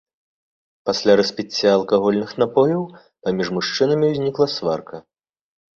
[0.89, 2.81] Пасля распіцця алкагольных напояў
[3.23, 4.95] паміж мужчынамі ўзнікла сварка.